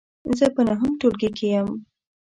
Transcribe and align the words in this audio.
زه 0.37 0.45
په 0.55 0.61
نهم 0.67 0.91
ټولګې 0.99 1.29
کې 1.37 1.47
یم. 1.53 1.67